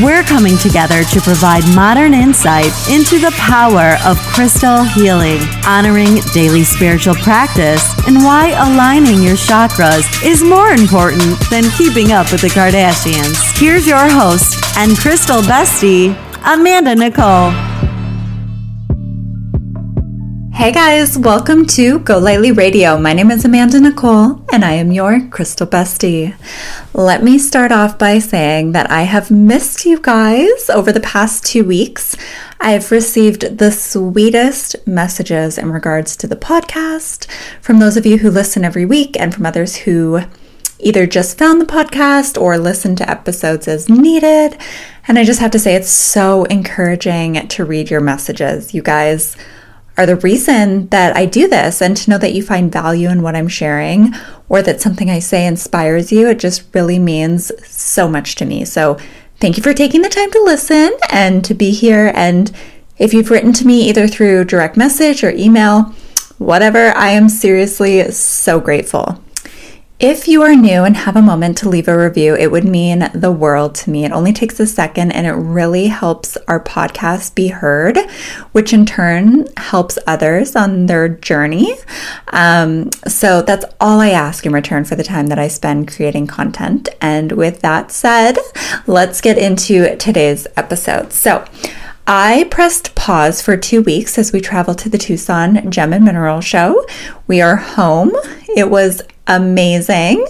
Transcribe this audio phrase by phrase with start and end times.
[0.00, 6.64] We're coming together to provide modern insight into the power of crystal healing, honoring daily
[6.64, 12.48] spiritual practice, and why aligning your chakras is more important than keeping up with the
[12.48, 13.36] Kardashians.
[13.60, 17.50] Here's your host and crystal bestie, Amanda Nicole.
[20.54, 22.96] Hey guys, welcome to Go Lightly Radio.
[22.96, 26.34] My name is Amanda Nicole and I am your crystal bestie.
[26.94, 31.42] Let me start off by saying that I have missed you guys over the past
[31.42, 32.14] two weeks.
[32.60, 37.30] I have received the sweetest messages in regards to the podcast
[37.62, 40.20] from those of you who listen every week and from others who
[40.80, 44.60] either just found the podcast or listen to episodes as needed.
[45.08, 48.74] And I just have to say, it's so encouraging to read your messages.
[48.74, 49.34] You guys
[49.96, 53.22] are the reason that I do this and to know that you find value in
[53.22, 54.14] what I'm sharing
[54.48, 58.64] or that something I say inspires you, it just really means so much to me.
[58.64, 58.98] So,
[59.40, 62.12] thank you for taking the time to listen and to be here.
[62.14, 62.50] And
[62.98, 65.94] if you've written to me either through direct message or email,
[66.38, 69.22] whatever, I am seriously so grateful.
[70.02, 73.08] If you are new and have a moment to leave a review, it would mean
[73.14, 74.04] the world to me.
[74.04, 77.96] It only takes a second and it really helps our podcast be heard,
[78.50, 81.76] which in turn helps others on their journey.
[82.32, 86.26] Um, so that's all I ask in return for the time that I spend creating
[86.26, 86.88] content.
[87.00, 88.38] And with that said,
[88.88, 91.12] let's get into today's episode.
[91.12, 91.44] So,
[92.04, 96.40] I pressed pause for two weeks as we traveled to the Tucson Gem and Mineral
[96.40, 96.84] Show.
[97.28, 98.10] We are home.
[98.56, 100.26] It was amazing.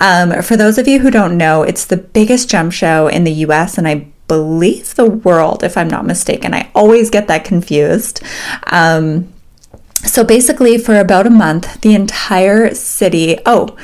[0.00, 3.32] Um, for those of you who don't know, it's the biggest gem show in the
[3.32, 6.54] US and I believe the world, if I'm not mistaken.
[6.54, 8.22] I always get that confused.
[8.66, 9.32] Um,
[10.04, 13.38] so basically, for about a month, the entire city.
[13.46, 13.76] Oh,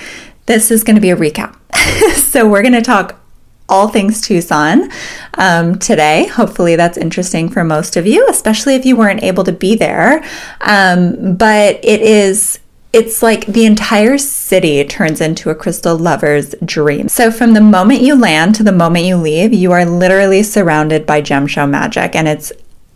[0.47, 1.57] this is going to be a recap.
[2.15, 3.21] so we're going to talk
[3.69, 4.91] all things Tucson
[5.35, 6.27] um, today.
[6.27, 10.25] Hopefully, that's interesting for most of you, especially if you weren't able to be there.
[10.63, 12.59] Um, but it is
[12.93, 17.09] it's like the entire city turns into a crystal lover's dream.
[17.09, 21.05] So, from the moment you land to the moment you leave, you are literally surrounded
[21.05, 22.53] by gem show magic, and it's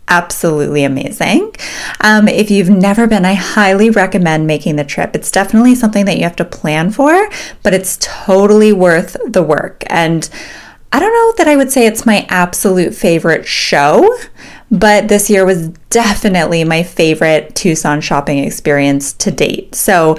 [0.07, 1.55] absolutely amazing.
[2.01, 5.15] Um, if you've never been, I highly recommend making the trip.
[5.15, 7.29] It's definitely something that you have to plan for,
[7.61, 9.83] but it's totally worth the work.
[9.87, 10.29] And
[10.91, 14.15] I don't know that I would say it's my absolute favorite show,
[14.73, 19.75] but this year was definitely my favorite Tucson shopping experience to date.
[19.75, 20.17] So,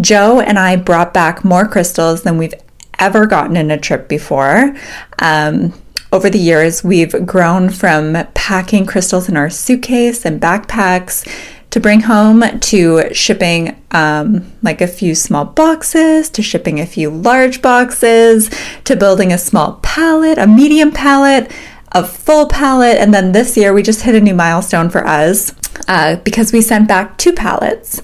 [0.00, 2.54] Joe and I brought back more crystals than we've
[3.00, 4.76] ever gotten in a trip before.
[5.18, 5.74] Um,
[6.12, 11.26] over the years, we've grown from packing crystals in our suitcase and backpacks
[11.70, 17.10] to bring home to shipping um, like a few small boxes to shipping a few
[17.10, 18.50] large boxes
[18.84, 21.50] to building a small pallet, a medium pallet,
[21.92, 22.98] a full palette.
[22.98, 25.54] And then this year we just hit a new milestone for us
[25.86, 28.02] uh, because we sent back two pallets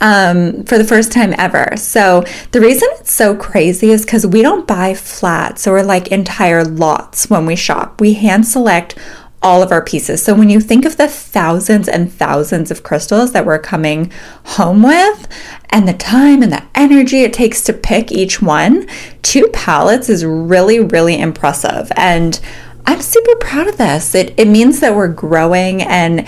[0.00, 1.76] um, for the first time ever.
[1.76, 6.64] So the reason it's so crazy is because we don't buy flats or like entire
[6.64, 8.00] lots when we shop.
[8.00, 8.96] We hand select
[9.42, 10.22] all of our pieces.
[10.22, 14.10] So when you think of the thousands and thousands of crystals that we're coming
[14.44, 15.28] home with
[15.70, 18.88] and the time and the energy it takes to pick each one,
[19.22, 21.92] two pallets is really, really impressive.
[21.96, 22.40] And
[22.86, 24.14] I'm super proud of this.
[24.14, 26.26] It, it means that we're growing and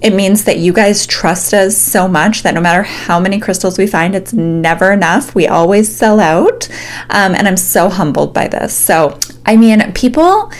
[0.00, 3.78] it means that you guys trust us so much that no matter how many crystals
[3.78, 5.34] we find, it's never enough.
[5.34, 6.68] We always sell out.
[7.10, 8.74] Um, and I'm so humbled by this.
[8.74, 10.52] So, I mean, people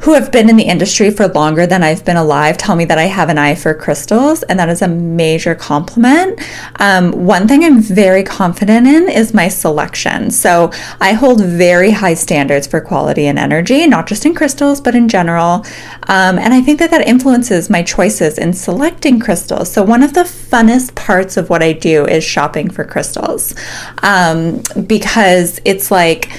[0.00, 2.98] who have been in the industry for longer than I've been alive tell me that
[2.98, 6.40] I have an eye for crystals, and that is a major compliment.
[6.76, 10.30] Um, one thing I'm very confident in is my selection.
[10.30, 14.94] So I hold very high standards for quality and energy, not just in crystals, but
[14.94, 15.66] in general.
[16.08, 19.70] Um, and I think that that influences my choices in selecting crystals.
[19.70, 23.54] So one of the funnest parts of what I do is shopping for crystals
[24.02, 26.30] um, because it's like,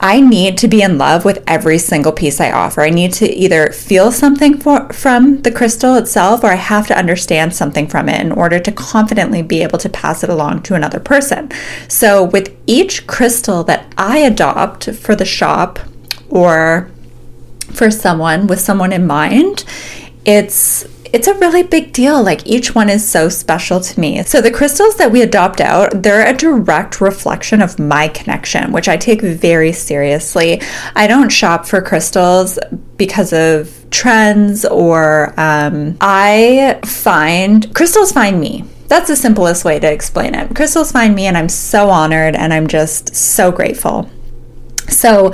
[0.00, 2.82] I need to be in love with every single piece I offer.
[2.82, 6.98] I need to either feel something for, from the crystal itself or I have to
[6.98, 10.74] understand something from it in order to confidently be able to pass it along to
[10.74, 11.50] another person.
[11.88, 15.80] So, with each crystal that I adopt for the shop
[16.28, 16.90] or
[17.72, 19.64] for someone with someone in mind,
[20.24, 22.22] it's it's a really big deal.
[22.22, 24.22] Like each one is so special to me.
[24.24, 28.88] So the crystals that we adopt out, they're a direct reflection of my connection, which
[28.88, 30.60] I take very seriously.
[30.94, 32.58] I don't shop for crystals
[32.96, 38.64] because of trends or um, I find crystals find me.
[38.88, 40.54] That's the simplest way to explain it.
[40.54, 44.10] Crystals find me, and I'm so honored and I'm just so grateful.
[44.88, 45.32] So,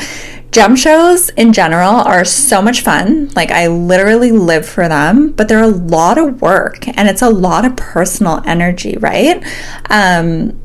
[0.54, 3.28] Gem shows in general are so much fun.
[3.34, 7.28] Like, I literally live for them, but they're a lot of work and it's a
[7.28, 9.44] lot of personal energy, right?
[9.90, 10.56] Um,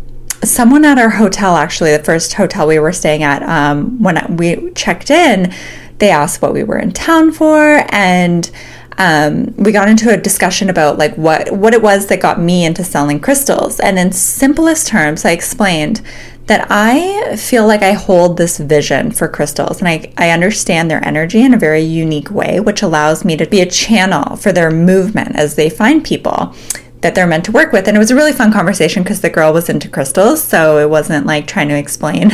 [0.44, 4.70] someone at our hotel, actually, the first hotel we were staying at, um, when we
[4.74, 5.52] checked in,
[5.98, 8.52] they asked what we were in town for and
[9.00, 12.66] um, we got into a discussion about like what what it was that got me
[12.66, 16.02] into selling crystals and in simplest terms i explained
[16.50, 21.06] that I feel like I hold this vision for crystals and I, I understand their
[21.06, 24.72] energy in a very unique way, which allows me to be a channel for their
[24.72, 26.56] movement as they find people
[27.02, 27.88] that they're meant to work with.
[27.88, 30.44] And it was a really fun conversation because the girl was into crystals.
[30.44, 32.32] So it wasn't like trying to explain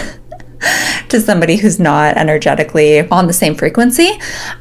[1.10, 4.12] to somebody who's not energetically on the same frequency.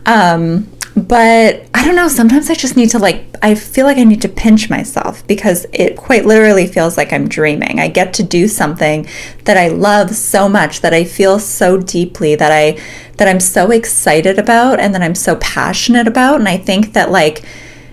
[0.04, 4.04] Um, but I don't know, sometimes I just need to like, I feel like I
[4.04, 7.80] need to pinch myself because it quite literally feels like I'm dreaming.
[7.80, 9.06] I get to do something
[9.44, 12.80] that I love so much, that I feel so deeply, that I,
[13.16, 16.36] that I'm so excited about and that I'm so passionate about.
[16.36, 17.44] And I think that like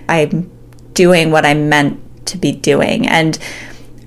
[0.07, 0.51] I'm
[0.93, 3.07] doing what I'm meant to be doing.
[3.07, 3.39] And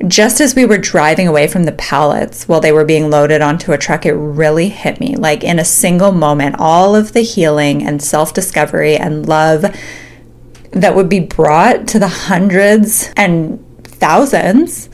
[0.07, 3.73] just as we were driving away from the pallets while they were being loaded onto
[3.73, 5.17] a truck, it really hit me.
[5.17, 9.65] Like in a single moment, all of the healing and self discovery and love
[10.73, 14.91] that would be brought to the hundreds and thousands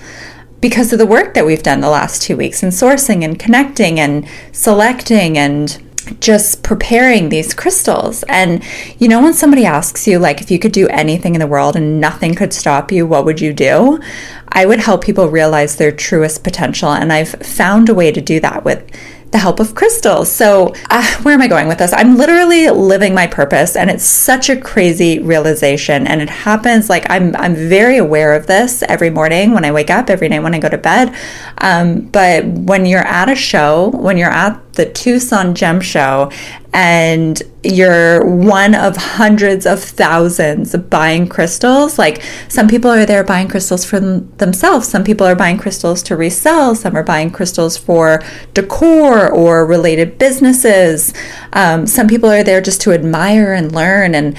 [0.61, 3.99] because of the work that we've done the last two weeks in sourcing and connecting
[3.99, 5.83] and selecting and
[6.21, 8.23] just preparing these crystals.
[8.25, 8.63] And
[8.99, 11.77] you know, when somebody asks you, like, if you could do anything in the world
[11.77, 14.01] and nothing could stop you, what would you do?
[14.49, 16.91] I would help people realize their truest potential.
[16.91, 18.91] And I've found a way to do that with
[19.31, 20.31] the help of crystals.
[20.31, 21.93] So, uh, where am I going with this?
[21.93, 26.07] I'm literally living my purpose, and it's such a crazy realization.
[26.07, 29.91] And it happens like I'm I'm very aware of this every morning when I wake
[29.91, 31.15] up, every night when I go to bed.
[31.59, 36.33] Um, but when you're at a show, when you're at the Tucson Gem Show,
[36.73, 41.99] and you're one of hundreds of thousands buying crystals.
[41.99, 46.03] Like some people are there buying crystals for them, themselves, some people are buying crystals
[46.05, 48.23] to resell, some are buying crystals for
[48.55, 51.13] decor or related businesses.
[51.53, 54.35] Um, some people are there just to admire and learn, and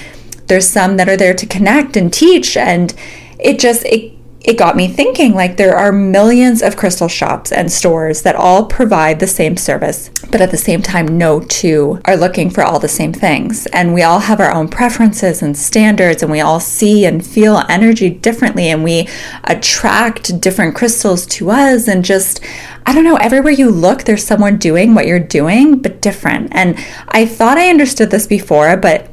[0.48, 2.56] there's some that are there to connect and teach.
[2.56, 2.92] And
[3.38, 4.12] it just, it
[4.44, 8.66] it got me thinking like there are millions of crystal shops and stores that all
[8.66, 12.80] provide the same service, but at the same time, no two are looking for all
[12.80, 13.66] the same things.
[13.66, 17.62] And we all have our own preferences and standards, and we all see and feel
[17.68, 19.08] energy differently, and we
[19.44, 21.86] attract different crystals to us.
[21.86, 22.40] And just,
[22.84, 26.48] I don't know, everywhere you look, there's someone doing what you're doing, but different.
[26.52, 26.76] And
[27.08, 29.11] I thought I understood this before, but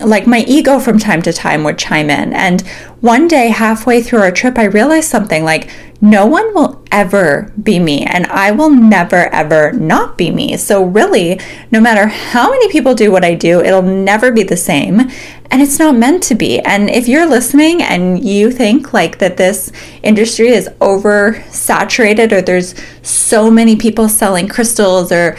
[0.00, 2.32] like my ego from time to time would chime in.
[2.32, 2.62] And
[3.00, 5.70] one day, halfway through our trip, I realized something like,
[6.02, 10.56] no one will ever be me, and I will never ever not be me.
[10.56, 11.38] So, really,
[11.70, 15.00] no matter how many people do what I do, it'll never be the same.
[15.50, 16.60] And it's not meant to be.
[16.60, 22.74] And if you're listening and you think like that this industry is oversaturated, or there's
[23.02, 25.36] so many people selling crystals, or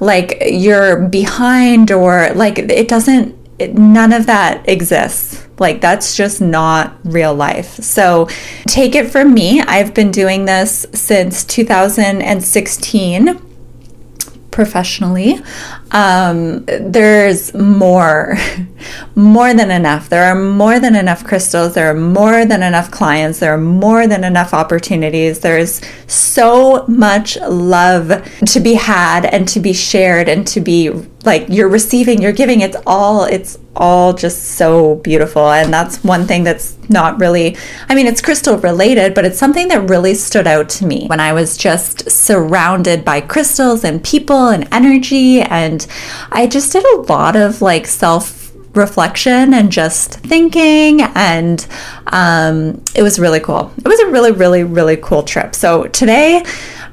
[0.00, 5.46] like you're behind, or like it doesn't none of that exists.
[5.58, 7.74] Like, that's just not real life.
[7.76, 8.28] So,
[8.66, 9.60] take it from me.
[9.60, 13.40] I've been doing this since 2016
[14.50, 15.40] professionally.
[15.94, 18.36] Um, there's more,
[19.14, 20.08] more than enough.
[20.08, 21.74] There are more than enough crystals.
[21.74, 23.38] There are more than enough clients.
[23.38, 25.38] There are more than enough opportunities.
[25.38, 30.90] There's so much love to be had and to be shared and to be
[31.24, 32.60] like you're receiving, you're giving.
[32.60, 35.50] It's all, it's all just so beautiful.
[35.50, 37.56] And that's one thing that's not really,
[37.88, 41.20] I mean, it's crystal related, but it's something that really stood out to me when
[41.20, 45.40] I was just surrounded by crystals and people and energy.
[45.40, 45.83] And
[46.30, 51.64] I just did a lot of like self reflection and just thinking and
[52.08, 56.42] um, it was really cool it was a really really really cool trip so today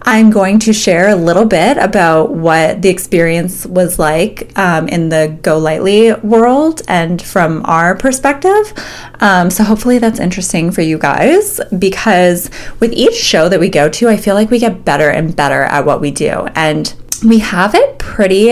[0.04, 5.10] I'm going to share a little bit about what the experience was like um, in
[5.10, 8.74] the Go Lightly world and from our perspective.
[9.20, 13.90] Um, so, hopefully, that's interesting for you guys because with each show that we go
[13.90, 16.48] to, I feel like we get better and better at what we do.
[16.56, 18.48] And we have it pretty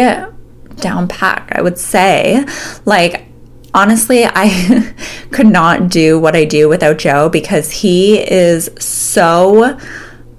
[0.75, 2.45] down pack, I would say.
[2.85, 3.25] Like,
[3.73, 4.93] honestly, I
[5.31, 9.77] could not do what I do without Joe because he is so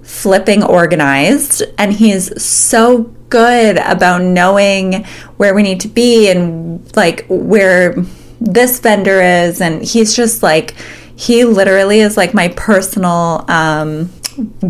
[0.01, 5.05] flipping organized and he's so good about knowing
[5.37, 7.95] where we need to be and like where
[8.41, 10.75] this vendor is and he's just like
[11.15, 14.09] he literally is like my personal um,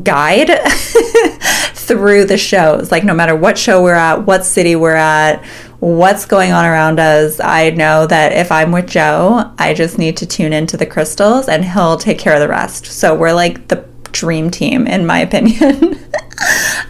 [0.04, 0.50] guide
[1.74, 2.92] through the shows.
[2.92, 5.44] Like, no matter what show we're at, what city we're at,
[5.80, 10.18] what's going on around us, I know that if I'm with Joe, I just need
[10.18, 12.86] to tune into the crystals and he'll take care of the rest.
[12.86, 16.00] So we're like the dream team, in my opinion.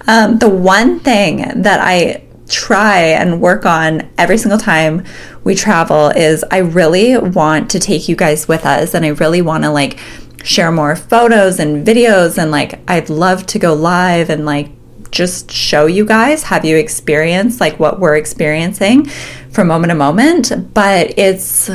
[0.07, 5.05] um, the one thing that I try and work on every single time
[5.45, 9.41] we travel is I really want to take you guys with us and I really
[9.41, 9.97] want to like
[10.43, 14.69] share more photos and videos and like I'd love to go live and like
[15.12, 19.05] just show you guys, have you experience like what we're experiencing
[19.51, 21.69] from moment to moment, but it's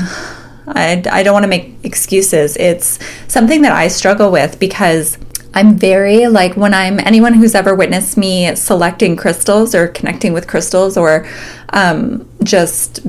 [0.69, 2.57] I, I don't want to make excuses.
[2.57, 5.19] It's something that I struggle with because
[5.55, 10.47] I'm very like when I'm anyone who's ever witnessed me selecting crystals or connecting with
[10.47, 11.27] crystals or
[11.71, 13.01] um, just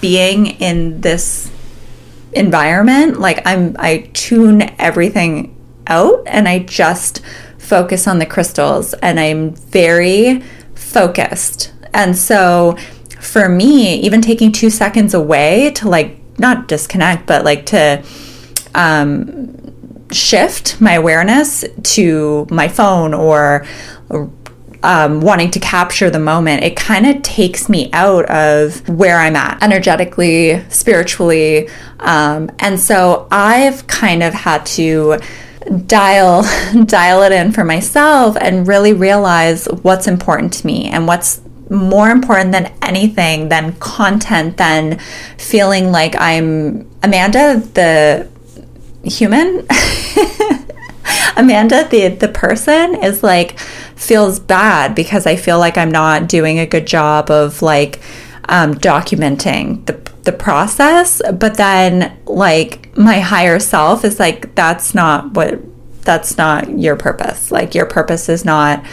[0.00, 1.51] being in this
[2.34, 5.54] environment like i'm i tune everything
[5.86, 7.20] out and i just
[7.58, 10.42] focus on the crystals and i'm very
[10.92, 11.72] focused.
[11.94, 12.76] And so
[13.20, 18.02] for me even taking two seconds away to like not disconnect but like to
[18.74, 23.66] um, shift my awareness to my phone or
[24.82, 29.36] um, wanting to capture the moment, it kind of takes me out of where I'm
[29.36, 31.68] at energetically, spiritually.
[32.00, 35.20] Um, and so I've kind of had to
[35.86, 36.42] dial
[36.86, 42.10] dial it in for myself and really realize what's important to me and what's more
[42.10, 44.98] important than anything than content than
[45.38, 48.28] feeling like I'm Amanda the
[49.04, 49.66] human
[51.36, 56.58] Amanda, the the person, is like feels bad because I feel like I'm not doing
[56.58, 58.00] a good job of like
[58.48, 61.20] um, documenting the the process.
[61.32, 65.60] But then, like my higher self is like, that's not what
[66.02, 67.50] that's not your purpose.
[67.50, 68.84] Like your purpose is not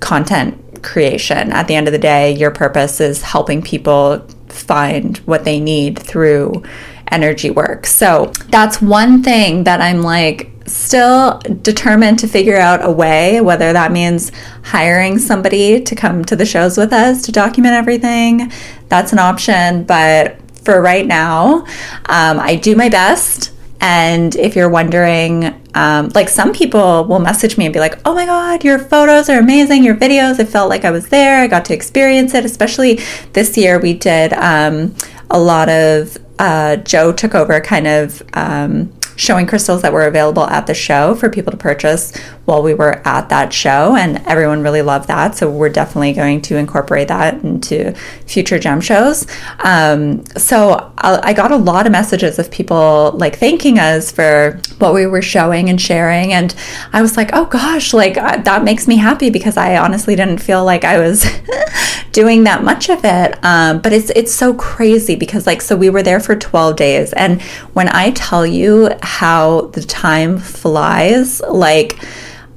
[0.00, 1.52] content creation.
[1.52, 5.98] At the end of the day, your purpose is helping people find what they need
[5.98, 6.62] through
[7.10, 7.86] energy work.
[7.86, 13.72] So that's one thing that I'm like still determined to figure out a way, whether
[13.72, 18.52] that means hiring somebody to come to the shows with us to document everything.
[18.88, 19.84] That's an option.
[19.84, 21.66] But for right now,
[22.06, 23.52] um, I do my best.
[23.80, 28.14] And if you're wondering, um, like some people will message me and be like, oh
[28.14, 31.48] my God, your photos are amazing, your videos, I felt like I was there, I
[31.48, 32.44] got to experience it.
[32.44, 33.00] Especially
[33.32, 34.94] this year, we did um,
[35.30, 38.92] a lot of, uh, Joe took over kind of um,
[39.22, 43.00] showing crystals that were available at the show for people to purchase while we were
[43.06, 43.94] at that show.
[43.96, 45.36] And everyone really loved that.
[45.36, 47.94] So we're definitely going to incorporate that into
[48.26, 49.28] future gem shows.
[49.60, 54.92] Um, so I got a lot of messages of people like thanking us for what
[54.92, 56.32] we were showing and sharing.
[56.32, 56.52] And
[56.92, 60.64] I was like, oh gosh, like that makes me happy because I honestly didn't feel
[60.64, 61.24] like I was
[62.12, 63.38] doing that much of it.
[63.44, 67.12] Um, but it's, it's so crazy because like, so we were there for 12 days.
[67.12, 67.40] And
[67.72, 71.98] when I tell you how the time flies, like,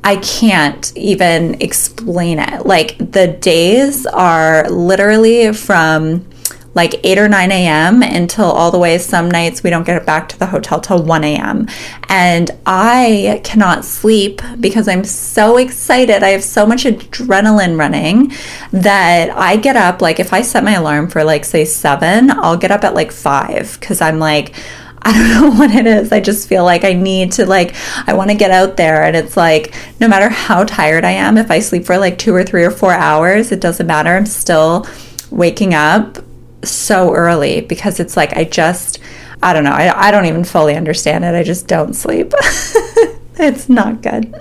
[0.06, 2.66] I can't even explain it.
[2.66, 6.28] Like the days are literally from
[6.76, 8.04] like 8 or 9 a.m.
[8.04, 11.24] until all the way some nights we don't get back to the hotel till 1
[11.24, 11.68] a.m.
[12.08, 16.22] And I cannot sleep because I'm so excited.
[16.22, 18.32] I have so much adrenaline running
[18.72, 22.58] that I get up like if I set my alarm for like say 7, I'll
[22.58, 24.54] get up at like 5 cuz I'm like
[25.06, 26.12] I don't know what it is.
[26.12, 27.76] I just feel like I need to like
[28.08, 31.38] I want to get out there and it's like no matter how tired I am,
[31.38, 34.10] if I sleep for like 2 or 3 or 4 hours, it doesn't matter.
[34.10, 34.88] I'm still
[35.30, 36.18] waking up
[36.64, 39.00] so early because it's like I just
[39.44, 39.72] I don't know.
[39.72, 41.36] I, I don't even fully understand it.
[41.36, 42.34] I just don't sleep.
[43.38, 44.34] it's not good.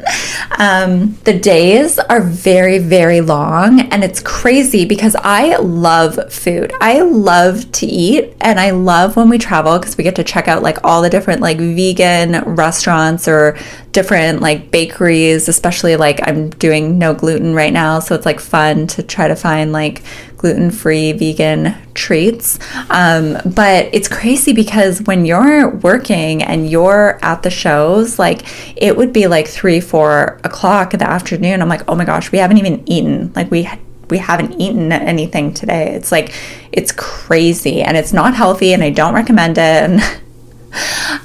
[0.59, 6.73] Um, the days are very, very long, and it's crazy because I love food.
[6.81, 10.49] I love to eat, and I love when we travel because we get to check
[10.49, 13.59] out like all the different like vegan restaurants or
[13.93, 18.01] different like bakeries, especially like I'm doing no gluten right now.
[18.01, 20.03] So it's like fun to try to find like
[20.45, 22.59] gluten free vegan treats.
[22.91, 28.43] Um, but it's crazy because when you're working and you're at the shows, like
[28.77, 31.63] it would be like three, four o'clock in the afternoon.
[31.63, 33.33] I'm like, oh my gosh, we haven't even eaten.
[33.35, 33.67] Like we
[34.11, 35.95] we haven't eaten anything today.
[35.95, 36.35] It's like
[36.73, 39.61] it's crazy and it's not healthy and I don't recommend it.
[39.61, 40.21] And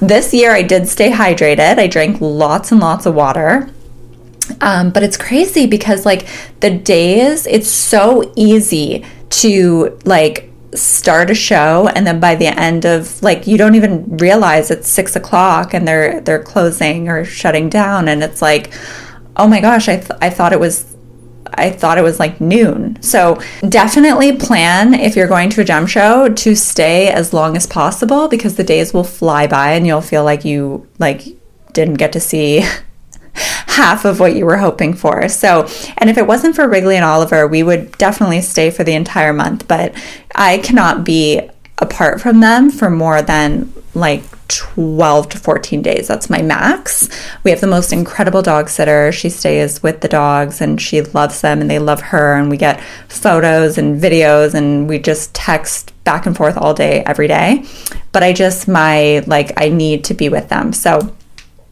[0.00, 1.78] this year I did stay hydrated.
[1.78, 3.68] I drank lots and lots of water.
[4.60, 6.26] Um, but it's crazy because like
[6.60, 12.84] the days, it's so easy to like start a show and then by the end
[12.84, 17.68] of like you don't even realize it's six o'clock and they're they're closing or shutting
[17.68, 18.72] down and it's like
[19.36, 20.96] oh my gosh I, th- I thought it was
[21.54, 23.02] I thought it was like noon.
[23.02, 27.66] So definitely plan if you're going to a gem show to stay as long as
[27.66, 31.22] possible because the days will fly by and you'll feel like you like
[31.72, 32.64] didn't get to see
[33.34, 35.28] half of what you were hoping for.
[35.28, 35.68] So,
[35.98, 39.32] and if it wasn't for Wrigley and Oliver, we would definitely stay for the entire
[39.32, 39.94] month, but
[40.34, 41.40] I cannot be
[41.78, 46.08] apart from them for more than like 12 to 14 days.
[46.08, 47.08] That's my max.
[47.44, 49.12] We have the most incredible dog sitter.
[49.12, 52.34] She stays with the dogs and she loves them and they love her.
[52.34, 57.02] And we get photos and videos and we just text back and forth all day,
[57.04, 57.64] every day.
[58.12, 60.72] But I just, my, like, I need to be with them.
[60.72, 61.14] So,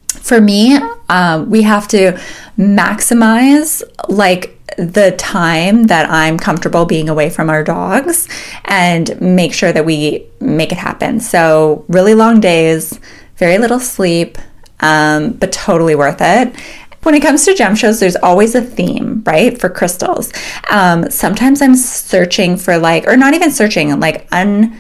[0.09, 2.19] for me, um, we have to
[2.59, 8.29] maximize like the time that I'm comfortable being away from our dogs
[8.65, 11.21] and make sure that we make it happen.
[11.21, 13.01] So, really long days,
[13.37, 14.39] very little sleep,
[14.81, 16.55] um, but totally worth it.
[17.03, 20.33] When it comes to gem shows, there's always a theme, right, for crystals.
[20.69, 24.79] Um, sometimes I'm searching for like, or not even searching, like un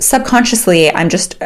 [0.00, 1.42] subconsciously I'm just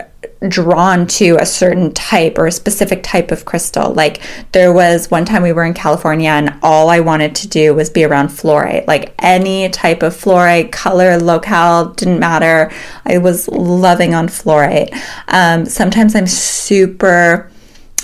[0.46, 3.92] drawn to a certain type or a specific type of crystal.
[3.92, 7.74] Like there was one time we were in California and all I wanted to do
[7.74, 8.86] was be around fluorite.
[8.86, 12.70] Like any type of fluorite, color, locale, didn't matter.
[13.04, 14.96] I was loving on fluorite.
[15.28, 17.50] Um, sometimes I'm super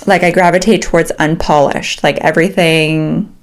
[0.06, 3.33] like I gravitate towards unpolished, like everything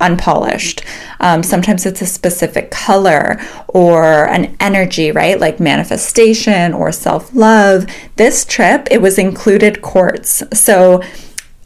[0.00, 0.84] unpolished.
[1.20, 5.38] Um, sometimes it's a specific color or an energy, right?
[5.38, 7.86] Like manifestation or self love.
[8.16, 10.42] This trip, it was included quartz.
[10.52, 11.02] So,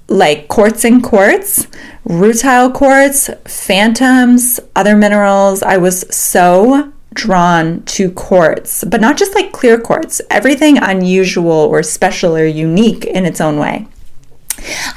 [0.08, 1.66] like quartz and quartz,
[2.06, 5.62] rutile quartz, phantoms, other minerals.
[5.62, 11.82] I was so drawn to quartz, but not just like clear quartz, everything unusual or
[11.82, 13.86] special or unique in its own way.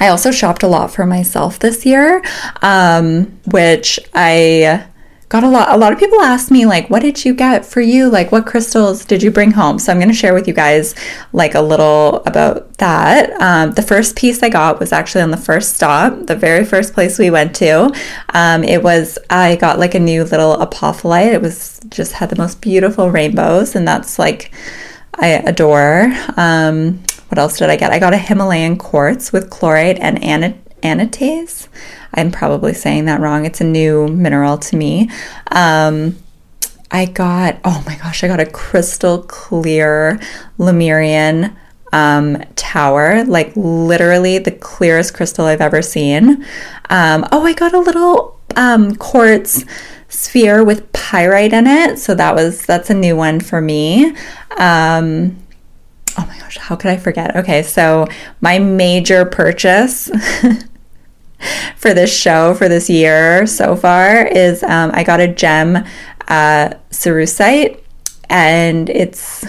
[0.00, 2.22] I also shopped a lot for myself this year,
[2.62, 4.86] um, which I
[5.28, 7.80] got a lot a lot of people ask me like what did you get for
[7.80, 8.08] you?
[8.08, 9.78] Like what crystals did you bring home?
[9.78, 10.94] So i'm going to share with you guys
[11.32, 13.30] like a little about that.
[13.40, 16.94] Um, the first piece i got was actually on the first stop the very first
[16.94, 17.92] place we went to.
[18.34, 21.34] Um, it was i got like a new little apophyllite.
[21.34, 24.52] It was just had the most beautiful rainbows and that's like
[25.14, 26.14] i adore.
[26.36, 27.92] Um, what else did I get?
[27.92, 30.18] I got a Himalayan quartz with chlorite and
[30.82, 31.68] anatase.
[32.14, 33.44] I'm probably saying that wrong.
[33.44, 35.10] It's a new mineral to me.
[35.50, 36.16] Um,
[36.90, 40.18] I got, oh my gosh, I got a crystal clear
[40.56, 41.54] Lemurian
[41.92, 46.44] um, tower, like literally the clearest crystal I've ever seen.
[46.88, 49.64] Um, oh, I got a little um, quartz
[50.08, 51.98] sphere with pyrite in it.
[51.98, 54.14] So that was, that's a new one for me.
[54.56, 55.36] Um,
[56.18, 57.36] oh my gosh, how could I forget?
[57.36, 58.06] Okay, so
[58.40, 60.10] my major purchase
[61.76, 65.76] for this show for this year so far is um, I got a gem
[66.26, 67.80] uh, cerussite,
[68.28, 69.46] and it's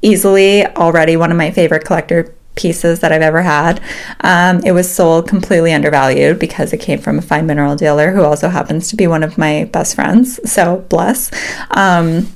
[0.00, 3.80] easily already one of my favorite collector pieces that I've ever had.
[4.20, 8.22] Um, it was sold completely undervalued because it came from a fine mineral dealer who
[8.22, 10.40] also happens to be one of my best friends.
[10.50, 11.30] So bless.
[11.70, 12.28] Um,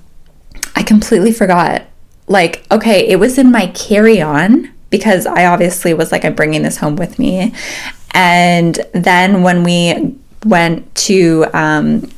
[0.75, 1.87] I completely forgot
[2.29, 6.63] like, okay, it was in my carry on because I obviously was like, I'm bringing
[6.63, 7.53] this home with me.
[8.13, 12.11] And then when we went to um,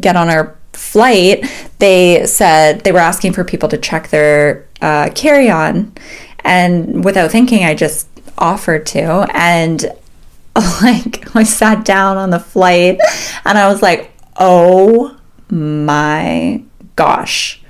[0.00, 1.44] get on our flight,
[1.78, 5.92] they said they were asking for people to check their uh, carry on.
[6.40, 9.26] And without thinking, I just offered to.
[9.32, 9.84] And
[10.82, 12.98] like, I sat down on the flight
[13.44, 15.16] and I was like, oh
[15.48, 16.62] my
[16.96, 17.63] gosh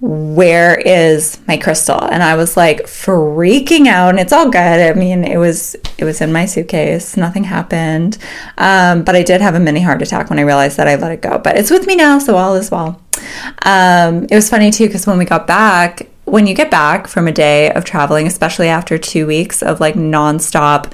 [0.00, 2.00] where is my crystal?
[2.00, 4.56] And i was like freaking out and it's all good.
[4.58, 7.16] I mean it was it was in my suitcase.
[7.16, 8.18] Nothing happened.
[8.58, 11.12] Um, but i did have a mini heart attack when i realized that i let
[11.12, 11.38] it go.
[11.38, 13.00] But it's with me now so all is well.
[13.62, 17.26] Um, it was funny too because when we got back when you get back from
[17.26, 20.92] a day of traveling especially after two weeks of like nonstop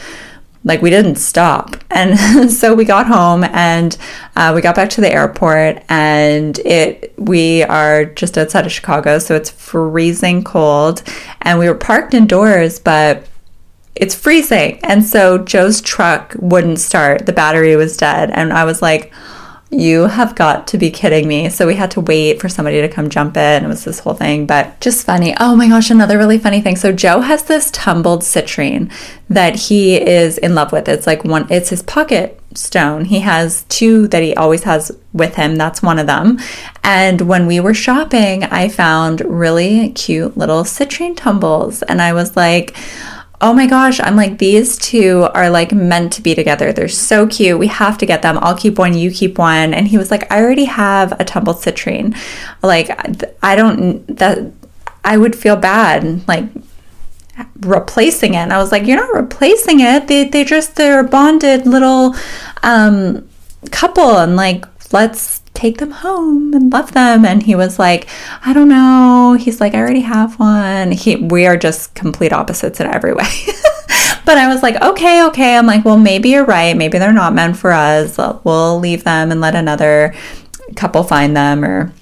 [0.64, 1.76] like we didn't stop.
[1.90, 3.96] And so we got home and
[4.34, 9.18] uh, we got back to the airport and it we are just outside of chicago
[9.18, 11.02] so it's freezing cold.
[11.42, 13.26] And we were parked indoors but
[13.94, 14.80] it's freezing.
[14.82, 17.26] And so joe's truck wouldn't start.
[17.26, 18.30] The battery was dead.
[18.30, 19.12] And i was like
[19.80, 21.48] you have got to be kidding me.
[21.48, 23.64] So we had to wait for somebody to come jump in.
[23.64, 25.34] It was this whole thing, but just funny.
[25.38, 26.76] Oh my gosh, another really funny thing.
[26.76, 28.92] So Joe has this tumbled citrine
[29.28, 30.88] that he is in love with.
[30.88, 33.04] It's like one, it's his pocket stone.
[33.04, 35.56] He has two that he always has with him.
[35.56, 36.38] That's one of them.
[36.82, 41.82] And when we were shopping, I found really cute little citrine tumbles.
[41.82, 42.76] And I was like,
[43.40, 46.72] oh my gosh, I'm like, these two are like meant to be together.
[46.72, 47.58] They're so cute.
[47.58, 48.38] We have to get them.
[48.40, 49.74] I'll keep one, you keep one.
[49.74, 52.16] And he was like, I already have a tumbled citrine.
[52.62, 52.90] Like,
[53.42, 54.52] I don't, that,
[55.04, 56.44] I would feel bad, like,
[57.60, 58.38] replacing it.
[58.38, 60.06] And I was like, you're not replacing it.
[60.06, 62.14] They, they just, they're a bonded little
[62.62, 63.28] um,
[63.70, 64.18] couple.
[64.18, 67.24] And like, let's take them home and love them.
[67.24, 68.08] And he was like,
[68.44, 69.36] I don't know.
[69.38, 70.92] He's like, I already have one.
[70.92, 73.24] He, we are just complete opposites in every way.
[74.26, 75.56] but I was like, okay, okay.
[75.56, 76.76] I'm like, well, maybe you're right.
[76.76, 78.18] Maybe they're not meant for us.
[78.44, 80.14] We'll leave them and let another
[80.76, 81.92] couple find them or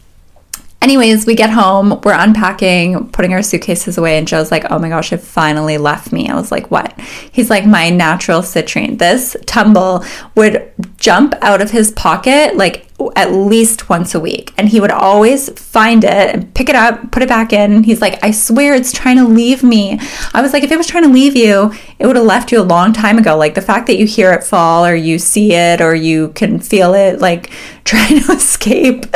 [0.82, 4.88] Anyways, we get home, we're unpacking, putting our suitcases away, and Joe's like, Oh my
[4.88, 6.28] gosh, it finally left me.
[6.28, 6.98] I was like, What?
[7.30, 8.98] He's like, My natural citrine.
[8.98, 14.52] This tumble would jump out of his pocket like at least once a week.
[14.56, 17.82] And he would always find it and pick it up, put it back in.
[17.82, 19.98] He's like, I swear it's trying to leave me.
[20.34, 22.60] I was like, if it was trying to leave you, it would have left you
[22.60, 23.36] a long time ago.
[23.36, 26.58] Like the fact that you hear it fall or you see it or you can
[26.58, 27.50] feel it like
[27.84, 29.06] trying to escape,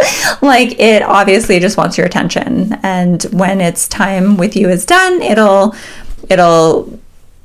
[0.42, 2.72] like it obviously just wants your attention.
[2.83, 5.75] And when its time with you is done, it'll,
[6.29, 6.99] it'll,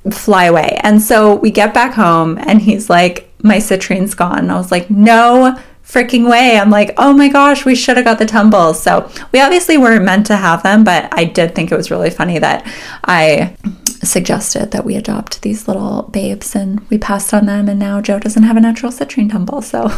[0.10, 0.80] fly away.
[0.82, 4.49] And so we get back home and he's like, My citrine's gone.
[4.49, 5.60] I was like, No
[5.91, 6.58] freaking way.
[6.58, 8.82] I'm like, oh my gosh, we should have got the tumbles.
[8.82, 12.10] So we obviously weren't meant to have them, but I did think it was really
[12.10, 12.65] funny that
[13.04, 13.58] I
[14.01, 18.19] suggested that we adopt these little babes and we passed on them and now Joe
[18.19, 19.62] doesn't have a natural citrine tumble.
[19.62, 19.91] So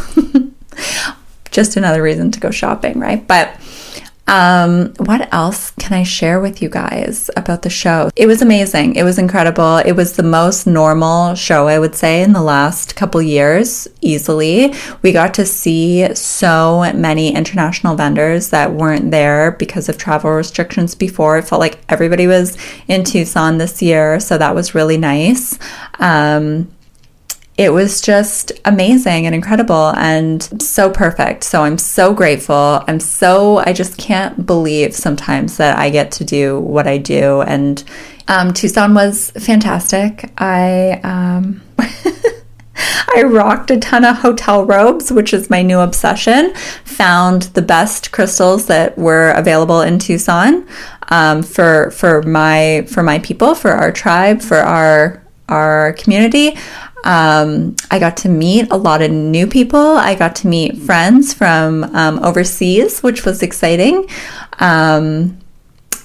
[1.52, 3.24] just another reason to go shopping, right?
[3.26, 3.56] But
[4.26, 8.10] um, what else can I share with you guys about the show?
[8.16, 8.96] It was amazing.
[8.96, 9.78] It was incredible.
[9.78, 14.74] It was the most normal show, I would say, in the last couple years, easily.
[15.02, 20.94] We got to see so many international vendors that weren't there because of travel restrictions
[20.94, 21.36] before.
[21.38, 22.56] It felt like everybody was
[22.88, 25.58] in Tucson this year, so that was really nice.
[25.98, 26.68] Um,
[27.56, 31.44] it was just amazing and incredible and so perfect.
[31.44, 32.82] So I'm so grateful.
[32.88, 37.42] I'm so, I just can't believe sometimes that I get to do what I do.
[37.42, 37.84] And
[38.26, 40.32] um, Tucson was fantastic.
[40.38, 41.62] I, um,
[43.16, 46.54] I rocked a ton of hotel robes, which is my new obsession.
[46.84, 50.66] Found the best crystals that were available in Tucson
[51.10, 56.56] um, for for my for my people, for our tribe, for our our community.
[57.04, 59.78] Um, I got to meet a lot of new people.
[59.78, 64.08] I got to meet friends from um, overseas, which was exciting.
[64.58, 65.38] Um,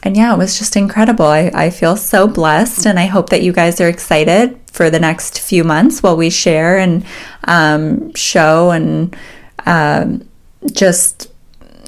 [0.03, 1.25] and yeah, it was just incredible.
[1.25, 4.99] I, I feel so blessed, and I hope that you guys are excited for the
[4.99, 7.05] next few months while we share and
[7.45, 9.15] um, show and
[9.65, 10.27] um,
[10.71, 11.28] just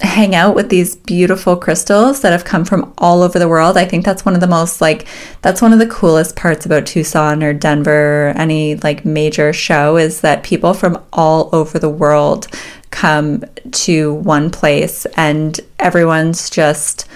[0.02, 3.78] hang out with these beautiful crystals that have come from all over the world.
[3.78, 5.08] I think that's one of the most like
[5.42, 9.98] that's one of the coolest parts about Tucson or Denver, or any like major show
[9.98, 12.48] is that people from all over the world
[12.92, 17.08] come to one place and everyone's just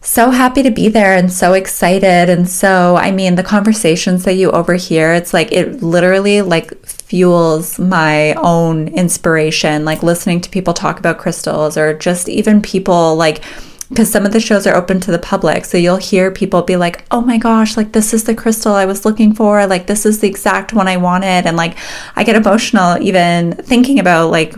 [0.00, 4.34] so happy to be there and so excited and so i mean the conversations that
[4.34, 10.74] you overhear it's like it literally like fuels my own inspiration like listening to people
[10.74, 13.44] talk about crystals or just even people like
[13.88, 16.74] because some of the shows are open to the public so you'll hear people be
[16.74, 20.04] like oh my gosh like this is the crystal i was looking for like this
[20.04, 21.76] is the exact one i wanted and like
[22.16, 24.56] i get emotional even thinking about like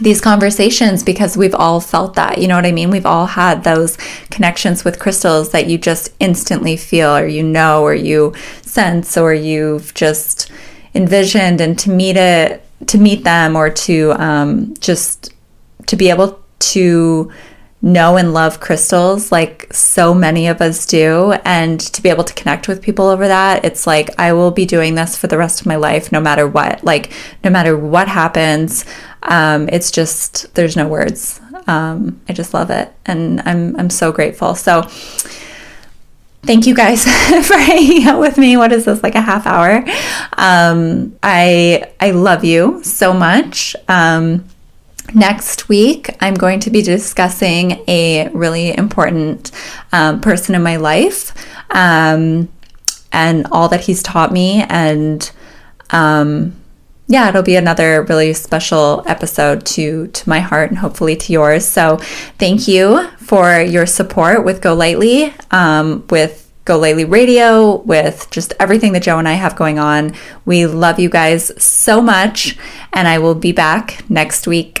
[0.00, 2.38] these conversations because we've all felt that.
[2.38, 2.88] You know what I mean?
[2.88, 3.98] We've all had those
[4.30, 9.34] connections with crystals that you just instantly feel, or you know, or you sense, or
[9.34, 10.50] you've just
[10.94, 11.60] envisioned.
[11.60, 15.32] And to meet it, to meet them, or to um, just
[15.86, 17.30] to be able to
[17.82, 22.34] know and love crystals like so many of us do and to be able to
[22.34, 25.60] connect with people over that it's like i will be doing this for the rest
[25.60, 27.10] of my life no matter what like
[27.42, 28.84] no matter what happens
[29.22, 34.12] um, it's just there's no words um, i just love it and i'm i'm so
[34.12, 34.82] grateful so
[36.42, 37.04] thank you guys
[37.46, 39.84] for hanging out with me what is this like a half hour
[40.38, 44.44] um, i i love you so much um,
[45.14, 49.50] Next week, I'm going to be discussing a really important
[49.92, 51.32] um, person in my life
[51.70, 52.48] um,
[53.12, 54.62] and all that he's taught me.
[54.68, 55.28] And
[55.90, 56.59] um,
[57.10, 61.64] yeah, it'll be another really special episode to to my heart and hopefully to yours.
[61.66, 61.96] So
[62.38, 68.52] thank you for your support with Go Lightly, um, with Go Lightly Radio, with just
[68.60, 70.14] everything that Joe and I have going on.
[70.44, 72.56] We love you guys so much,
[72.92, 74.80] and I will be back next week.